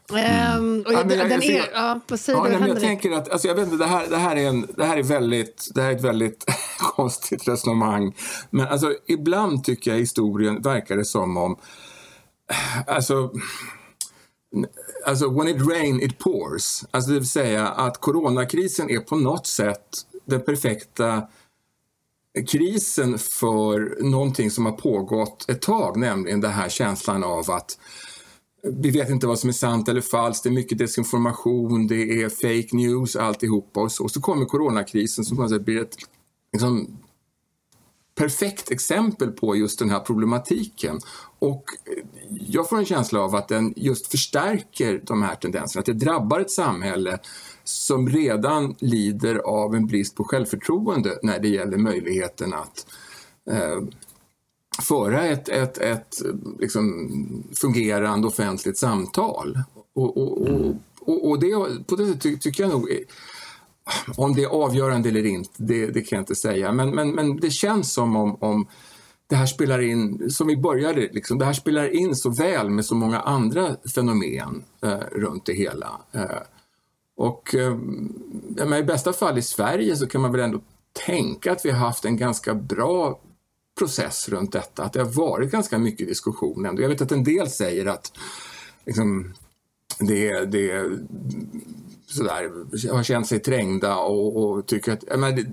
[0.10, 0.84] Mm.
[0.86, 3.30] och ja, den, jag, den är, ja, vad säger ja, du, nej, jag tänker att,
[3.30, 5.82] alltså, jag vet inte, det här, det här är, en, det här är väldigt, det
[5.82, 6.46] här är ett väldigt
[6.96, 8.15] konstigt resonemang.
[8.50, 11.58] Men alltså, ibland tycker jag historien verkar det som om,
[12.88, 13.32] alltså,
[15.06, 16.84] alltså when it rain it pours.
[16.91, 19.88] Alltså det vill säga att coronakrisen är på något sätt
[20.26, 21.28] den perfekta
[22.48, 27.78] krisen för någonting som har pågått ett tag, nämligen den här känslan av att
[28.65, 32.30] vi vet inte vad som är sant eller falskt, det är mycket desinformation, det är
[32.30, 34.10] fake news alltihopa och så.
[34.10, 35.97] Så kommer coronakrisen som på något sätt blir ett
[36.54, 36.97] liksom,
[38.15, 40.99] perfekt exempel på just den här problematiken.
[41.39, 41.63] Och
[42.30, 46.39] jag får en känsla av att den just förstärker de här tendenserna, att det drabbar
[46.39, 47.19] ett samhälle
[47.63, 52.86] som redan lider av en brist på självförtroende när det gäller möjligheten att
[53.51, 53.82] eh,
[54.82, 56.22] föra ett, ett, ett
[56.60, 57.10] liksom,
[57.56, 59.60] fungerande offentligt samtal.
[59.94, 61.52] Och, och, och, och, och det,
[61.88, 62.90] på det sättet tycker jag nog
[64.18, 66.72] om det är avgörande eller inte, det, det kan jag inte säga.
[66.72, 68.68] Men, men, men det känns som om, om
[69.28, 72.86] det här spelar in, som vi började, liksom, det här spelar in så väl med
[72.86, 76.02] så många andra fenomen eh, runt det hela.
[76.12, 76.42] Eh,
[77.18, 80.62] och eh, i bästa fall i Sverige så kan man väl ändå
[81.06, 83.20] tänka att vi har haft en ganska bra
[83.78, 86.82] process runt detta, att det har varit ganska mycket diskussion ändå.
[86.82, 88.12] Jag vet att en del säger att
[88.86, 89.34] liksom,
[90.00, 90.90] det, det
[92.08, 92.52] sådär,
[92.94, 95.04] har känt sig trängda och, och tycker att...
[95.08, 95.46] Jag, menar,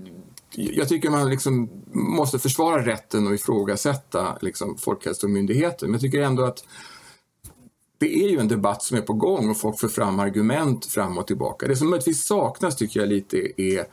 [0.55, 6.43] jag tycker man liksom måste försvara rätten att ifrågasätta liksom, Folkhälsomyndigheten, men jag tycker ändå
[6.43, 6.63] att
[7.97, 11.17] det är ju en debatt som är på gång och folk för fram argument fram
[11.17, 11.67] och tillbaka.
[11.67, 13.85] Det som möjligtvis saknas tycker jag lite är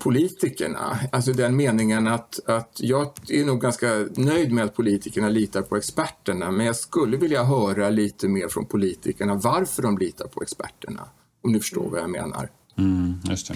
[0.00, 0.98] politikerna.
[1.12, 5.76] Alltså den meningen att, att jag är nog ganska nöjd med att politikerna litar på
[5.76, 11.08] experterna men jag skulle vilja höra lite mer från politikerna varför de litar på experterna.
[11.42, 12.48] Om ni förstår vad jag menar.
[12.78, 13.54] Mm, just det.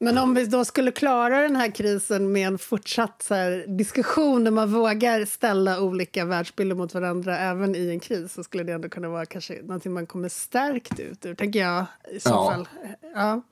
[0.00, 4.50] Men om vi då skulle klara den här krisen med en fortsatt här, diskussion där
[4.50, 8.88] man vågar ställa olika världsbilder mot varandra även i en kris så skulle det ändå
[8.88, 12.50] kunna vara kanske någonting man kommer stärkt ut ur, tänker jag i så ja.
[12.50, 12.68] fall.
[13.14, 13.42] Ja.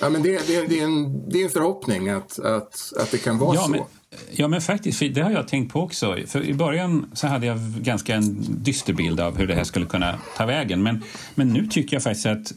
[0.00, 3.18] Ja, men det, det, det, är en, det är en förhoppning att, att, att det
[3.18, 3.70] kan vara ja, så.
[3.70, 3.80] Men,
[4.30, 6.16] ja, men faktiskt, det har jag tänkt på också.
[6.26, 9.86] För I början så hade jag ganska en dyster bild av hur det här skulle
[9.86, 10.82] kunna ta vägen.
[10.82, 11.02] Men,
[11.34, 12.52] men nu tycker jag faktiskt att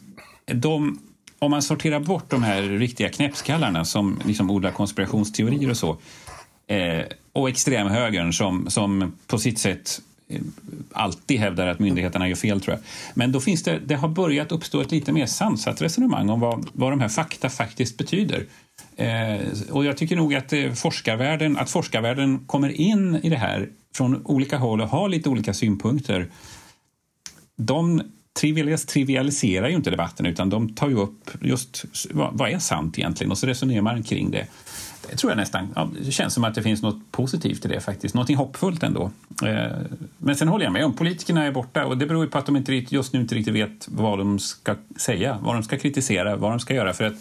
[0.45, 0.99] de,
[1.39, 5.97] om man sorterar bort de här riktiga knäppskallarna som liksom odlar konspirationsteorier och så
[6.67, 10.01] eh, och extremhögern som, som på sitt sätt
[10.91, 12.83] alltid hävdar att myndigheterna gör fel, tror jag.
[13.13, 16.67] Men då finns det, det har börjat uppstå ett lite mer sansat resonemang om vad,
[16.73, 18.45] vad de här fakta faktiskt betyder.
[18.95, 19.37] Eh,
[19.71, 24.25] och jag tycker nog att, eh, forskarvärlden, att forskarvärlden kommer in i det här från
[24.25, 26.27] olika håll och har lite olika synpunkter.
[27.57, 28.01] De
[28.39, 32.99] trivialis trivialiserar ju inte debatten utan de tar ju upp just vad, vad är sant
[32.99, 34.47] egentligen och så resonerar man kring det.
[35.09, 35.67] Det tror jag nästan.
[35.75, 38.15] Ja, det känns som att det finns något positivt i det faktiskt.
[38.15, 39.11] Någonting hoppfullt ändå.
[39.43, 39.71] Eh,
[40.17, 42.55] men sen håller jag med om politikerna är borta och det beror på att de
[42.55, 46.51] inte, just nu inte riktigt vet vad de ska säga, vad de ska kritisera, vad
[46.51, 46.93] de ska göra.
[46.93, 47.13] För att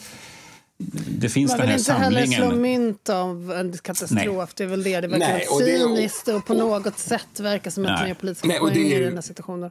[1.09, 2.33] det finns Man vill inte samlingen.
[2.33, 4.37] heller slå mynt av en katastrof.
[4.37, 4.47] Nej.
[4.57, 5.01] Det är väl det.
[5.01, 8.49] Det verkar Nej, och cyniskt och på något sätt verkar som att man gör politiska
[8.49, 9.71] Nej, poänger i den här situationen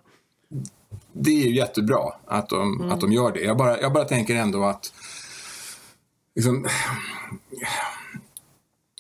[1.14, 2.92] det är ju jättebra att de, mm.
[2.92, 3.42] att de gör det.
[3.42, 4.94] Jag bara, jag bara tänker ändå att
[6.36, 6.68] liksom,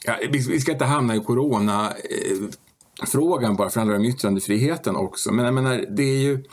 [0.03, 5.31] ja, vi, ska inte hamna i corona-frågan eh, bara för det handlar om yttrandefriheten också.
[5.31, 6.43] Men jag menar, det är ju...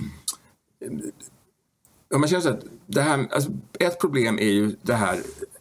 [2.15, 5.21] Om man känner så att det här, alltså, ett problem är ju det här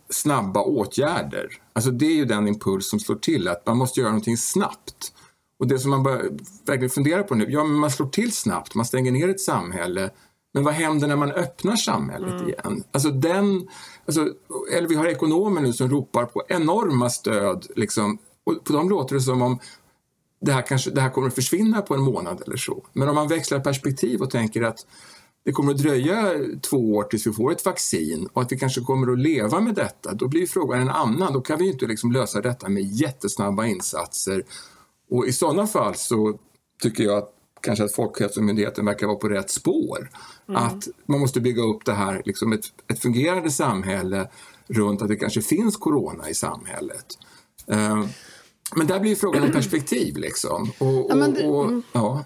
[0.10, 1.48] snabba åtgärder.
[1.74, 5.14] Alltså det är ju den impuls som slår till, att man måste göra någonting snabbt.
[5.60, 6.32] Och det som man bör
[6.66, 10.10] verkligen fundera på nu, ja men man slår till snabbt, man stänger ner ett samhälle.
[10.54, 12.48] Men vad händer när man öppnar samhället mm.
[12.48, 12.84] igen?
[12.92, 13.68] Alltså den,
[14.06, 14.34] alltså,
[14.74, 17.68] eller vi har ekonomer nu som ropar på enorma stöd.
[17.76, 19.60] Liksom, och på dem låter det som om
[20.42, 22.86] det här, kanske, det här kommer att försvinna på en månad eller så.
[22.94, 24.86] Men om man växlar perspektiv och tänker att
[25.46, 28.82] det kommer att dröja två år tills vi får ett vaccin och att vi kanske
[28.82, 31.34] kommer att leva med detta, då blir frågan en annan.
[31.34, 34.44] Då kan vi inte liksom lösa detta med jättesnabba insatser
[35.10, 36.40] och i sådana fall så
[36.82, 40.10] tycker jag att kanske att Folkhälsomyndigheten verkar vara på rätt spår.
[40.50, 40.64] Mm.
[40.64, 44.30] Att man måste bygga upp det här, liksom ett, ett fungerande samhälle
[44.68, 47.06] runt att det kanske finns corona i samhället.
[47.72, 48.06] Uh,
[48.76, 50.72] men där blir frågan om perspektiv liksom.
[50.78, 51.84] Och, och, och, mm.
[51.92, 52.26] ja.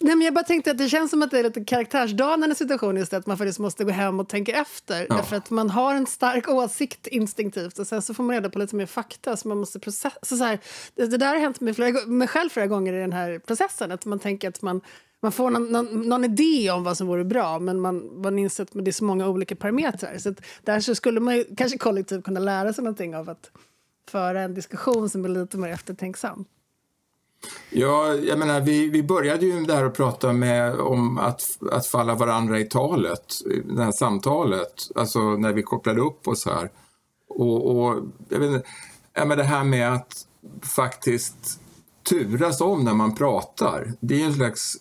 [0.00, 2.96] Nej, men jag bara tänkte att det känns som att det är lite karaktärsdanande situation
[2.96, 5.06] just att man faktiskt måste gå hem och tänka efter.
[5.08, 5.16] Ja.
[5.16, 8.58] Därför att man har en stark åsikt instinktivt och sen så får man reda på
[8.58, 10.18] lite mer fakta så man måste processa.
[10.22, 10.58] Så, så här,
[10.94, 13.92] det, det, där har hänt mig, flera, mig själv flera gånger i den här processen.
[13.92, 14.80] Att man tänker att man,
[15.22, 18.62] man får någon, någon, någon idé om vad som vore bra men man, man inser
[18.62, 20.18] att det är så många olika parametrar.
[20.18, 23.50] Så där så skulle man kanske kollektivt kunna lära sig någonting av att
[24.10, 26.44] föra en diskussion som är lite mer eftertänksam.
[27.70, 32.14] Ja, jag menar, vi, vi började ju där att prata med, om att, att falla
[32.14, 36.70] varandra i talet, det här samtalet, alltså när vi kopplade upp oss här.
[37.28, 38.68] Och, och jag vet inte,
[39.14, 40.26] ja, men det här med att
[40.62, 41.60] faktiskt
[42.08, 44.76] turas om när man pratar, det är en slags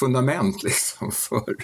[0.00, 1.56] fundament liksom för,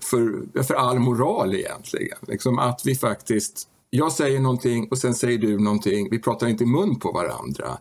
[0.00, 2.18] för, för all moral egentligen.
[2.26, 6.08] Liksom att vi faktiskt jag säger någonting och sen säger du någonting.
[6.10, 7.78] Vi pratar inte i mun på varandra.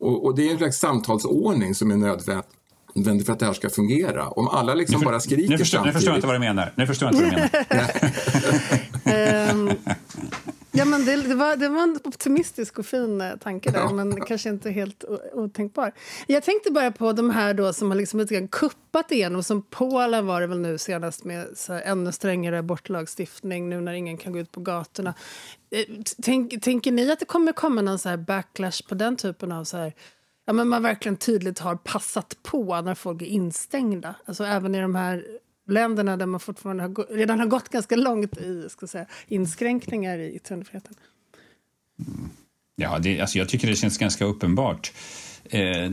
[0.00, 3.70] Och, och det är en slags samtalsordning som är nödvändig för att det här ska
[3.70, 4.28] fungera.
[4.28, 5.94] Om alla liksom för, bara skriker nu förstår, samtidigt.
[5.94, 6.72] Nu förstår jag inte vad du menar.
[6.76, 8.80] Nu förstår jag inte vad du menar.
[10.76, 13.92] ja, men det, det, var, det var en optimistisk och fin eh, tanke där, ja.
[13.92, 15.92] men kanske inte helt otänkbar.
[16.26, 19.62] Jag tänkte bara på de här då som har liksom lite grann kuppat igenom, som
[19.62, 21.46] Polen var det väl nu senast med
[21.84, 25.14] ännu strängare abortlagstiftning nu när ingen kan gå ut på gatorna.
[25.70, 25.84] Eh,
[26.22, 29.64] tänk, tänker ni att det kommer komma någon så här backlash på den typen av
[29.64, 29.92] så här,
[30.46, 34.14] ja, men man verkligen tydligt har passat på när folk är instängda?
[34.24, 35.24] Alltså även i de här
[35.66, 40.34] länderna där man fortfarande har, redan har gått ganska långt i ska säga, inskränkningar i
[40.34, 40.94] yttrandefriheten.
[42.08, 42.30] Mm.
[42.76, 44.92] Ja, det, alltså jag tycker det känns ganska uppenbart.
[45.44, 45.90] Eh,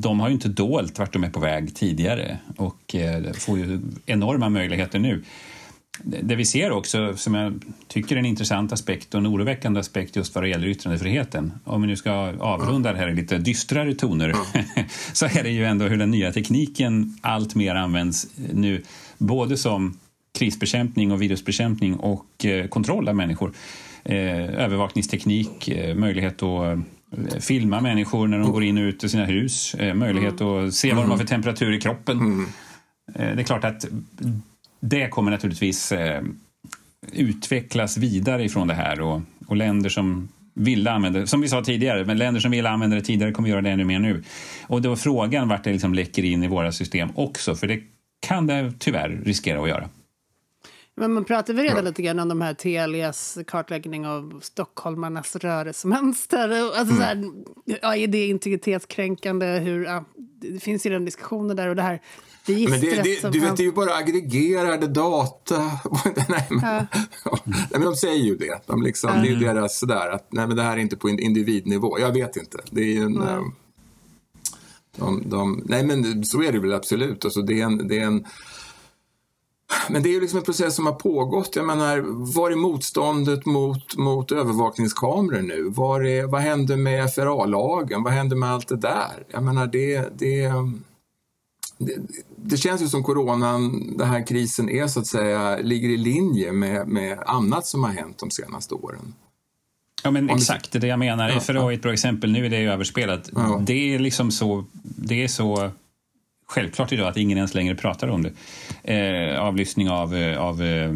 [0.00, 3.80] de har ju inte dolt vart de är på väg tidigare och eh, får ju
[4.06, 5.24] enorma möjligheter nu.
[6.02, 10.16] Det vi ser också, som jag tycker är en intressant aspekt och en oroväckande aspekt
[10.16, 13.94] just vad det gäller yttrandefriheten, om vi nu ska avrunda det här i lite dystrare
[13.94, 14.34] toner,
[15.12, 18.82] så är det ju ändå hur den nya tekniken allt mer används nu,
[19.18, 19.98] både som
[20.38, 23.52] krisbekämpning och virusbekämpning och eh, kontroll av människor.
[24.04, 26.78] Eh, övervakningsteknik, eh, möjlighet att
[27.40, 31.04] filma människor när de går in och ut ur sina hus, möjlighet att se vad
[31.04, 32.18] de har för temperatur i kroppen.
[32.18, 32.46] Mm.
[33.14, 33.84] Det är klart att
[34.80, 36.22] det kommer naturligtvis eh,
[37.12, 41.64] utvecklas vidare ifrån det här och, och länder som vill använda det, som vi sa
[41.64, 44.24] tidigare, men länder som vill använda det tidigare kommer göra det ännu mer nu.
[44.66, 47.80] Och då är frågan vart det liksom läcker in i våra system också, för det
[48.20, 49.88] kan det tyvärr riskera att göra.
[50.94, 56.48] Men man pratar väl redan lite grann om de här Telias kartläggning av stockholmarnas rörelsemönster.
[56.78, 56.96] Alltså mm.
[56.96, 57.24] så här,
[57.82, 59.46] ja, är det integritetskränkande?
[59.46, 60.04] Hur, ja,
[60.40, 62.00] det finns ju den diskussionen där och det här
[62.48, 65.56] men det, det, du vet, det är ju bara aggregerade data.
[66.28, 66.86] nej, men,
[67.24, 67.38] ja.
[67.44, 68.62] nej, men de säger ju det.
[68.66, 69.22] De liksom, mm.
[69.22, 71.98] Det är ju deras sådär att nej, men det här är inte på individnivå.
[71.98, 72.58] Jag vet inte.
[72.70, 73.22] Det är en...
[73.22, 73.52] Mm.
[74.96, 77.24] De, de, nej, men så är det väl absolut.
[77.24, 78.24] Alltså, det är en, det är en
[79.88, 81.56] men det är ju liksom en process som har pågått.
[81.56, 81.98] Jag menar,
[82.34, 85.62] var är motståndet mot, mot övervakningskameror nu?
[85.68, 88.02] Var är, vad hände med FRA-lagen?
[88.02, 89.26] Vad hände med allt det där?
[89.28, 90.52] Jag menar, det, det,
[91.78, 91.92] det,
[92.36, 96.52] det känns ju som coronan, den här krisen, är så att säga, ligger i linje
[96.52, 99.14] med, med annat som har hänt de senaste åren.
[100.02, 101.28] Ja, men exakt det jag menar.
[101.28, 102.32] Ja, FRA är ett bra exempel.
[102.32, 103.30] Nu är det ju överspelat.
[103.34, 103.62] Ja.
[103.66, 105.70] Det är liksom så, det är så
[106.46, 108.32] självklart idag att ingen ens längre pratar om det.
[108.94, 110.94] Eh, avlyssning av, eh, av eh,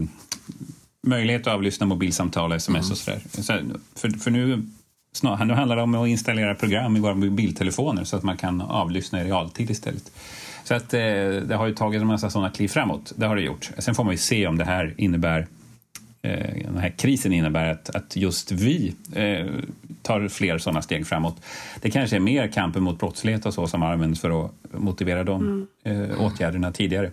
[1.07, 2.93] möjlighet att avlyssna mobilsamtal, sms mm.
[2.93, 3.21] och sådär.
[3.31, 3.43] Så,
[4.01, 4.63] för, för nu,
[5.13, 8.61] snar, nu handlar det om att installera program i våra mobiltelefoner så att man kan
[8.61, 10.13] avlyssna i realtid istället.
[10.65, 11.01] Så att, eh,
[11.49, 13.13] det har ju tagit en massa sådana kliv framåt.
[13.17, 13.71] Det har det gjort.
[13.79, 15.47] Sen får man ju se om det här innebär
[16.23, 19.47] eh, den här krisen innebär att, att just vi eh,
[20.03, 21.37] tar fler sådana steg framåt.
[21.81, 25.67] Det kanske är mer kampen mot brottslighet och så som används för att motivera de
[25.85, 26.11] mm.
[26.11, 27.11] eh, åtgärderna tidigare.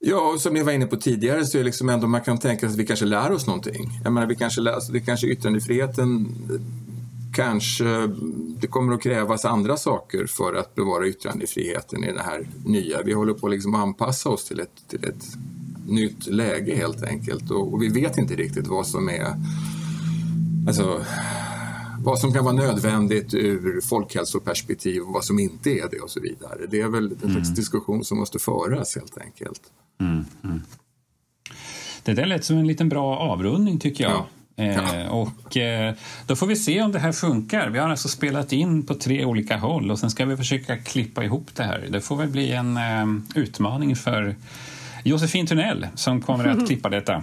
[0.00, 2.38] Ja, och som jag var inne på tidigare så är det liksom ändå man kan
[2.38, 3.90] tänka sig att vi kanske lär oss någonting.
[4.04, 6.34] Jag menar, vi kanske lär, alltså det kanske yttrandefriheten
[7.32, 8.06] kanske
[8.60, 13.02] det kommer att krävas andra saker för att bevara yttrandefriheten i det här nya.
[13.02, 15.24] Vi håller på att liksom anpassa oss till ett, till ett
[15.86, 19.34] nytt läge helt enkelt och, och vi vet inte riktigt vad som är
[20.66, 21.04] alltså,
[22.04, 26.20] vad som kan vara nödvändigt ur folkhälsoperspektiv och vad som inte är det och så
[26.20, 26.66] vidare.
[26.70, 27.54] Det är väl en mm.
[27.54, 29.60] diskussion som måste föras helt enkelt.
[30.00, 30.62] Mm, mm.
[32.02, 34.12] Det där lät som en liten bra avrundning tycker jag.
[34.12, 34.26] Ja.
[34.58, 35.94] Eh, och eh,
[36.26, 37.68] då får vi se om det här funkar.
[37.70, 41.24] Vi har alltså spelat in på tre olika håll och sen ska vi försöka klippa
[41.24, 41.86] ihop det här.
[41.90, 44.36] Det får väl bli en eh, utmaning för
[45.04, 47.22] Josefin Tunnell som kommer att klippa detta.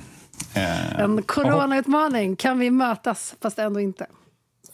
[0.54, 2.36] Eh, en coronautmaning.
[2.36, 4.06] Kan vi mötas, fast ändå inte?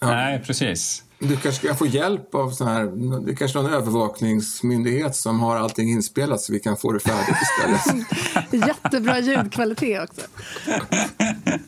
[0.00, 0.06] Ja.
[0.06, 1.04] Nej, precis.
[1.28, 2.84] Du kanske ska få hjälp av sån här,
[3.24, 7.36] det är kanske någon övervakningsmyndighet som har allting inspelat så vi kan få det färdigt
[7.42, 8.06] istället.
[8.68, 10.20] Jättebra ljudkvalitet också.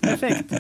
[0.01, 0.53] Perfekt.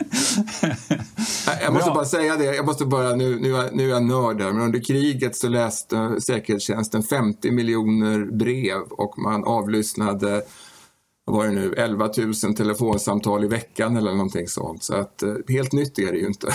[1.60, 1.94] Jag måste Bra.
[1.94, 4.62] bara säga det, jag måste bara, nu, nu, är, nu är jag nörd här, men
[4.62, 10.42] under kriget så läste säkerhetstjänsten 50 miljoner brev och man avlyssnade
[11.24, 14.84] vad var det nu, 11 000 telefonsamtal i veckan eller någonting sånt.
[14.84, 16.46] Så att eh, helt nytt är det ju inte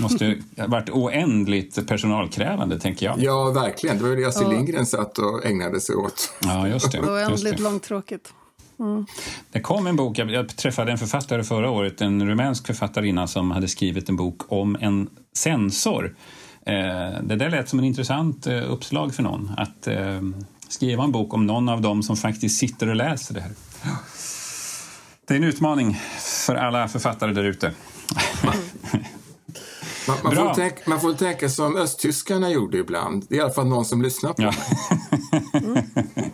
[0.00, 3.22] måste ha varit oändligt personalkrävande, tänker jag.
[3.22, 3.98] Ja, verkligen.
[3.98, 6.32] Det var det Astrid Lindgren satt och ägnade sig åt.
[6.40, 7.00] Ja, just det.
[7.00, 8.32] Oändligt långtråkigt.
[8.80, 9.06] Mm.
[9.52, 13.68] Det kom en bok, jag träffade en författare förra året, en rumänsk författarinna som hade
[13.68, 16.16] skrivit en bok om en sensor.
[16.66, 20.20] Eh, det där lät som en intressant eh, uppslag för någon, att eh,
[20.68, 23.52] skriva en bok om någon av dem som faktiskt sitter och läser det här.
[25.26, 26.00] Det är en utmaning
[26.46, 27.72] för alla författare där ute.
[30.08, 33.26] Man, man, får tänka, man, får tänka, som östtyskarna gjorde ibland.
[33.28, 34.52] Det är i alla fall någon som lyssnar på ja.
[35.62, 35.84] mig.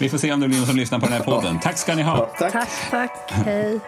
[0.00, 1.60] Vi får se om det blir någon som lyssnar på den här podden.
[1.60, 2.30] Tack ska ni ha.
[2.38, 2.90] tack, tack.
[2.90, 3.30] tack.
[3.30, 3.80] Hej.